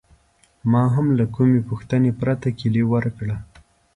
[0.71, 3.35] ما هم له کومې پوښتنې پرته کیلي ورکړه.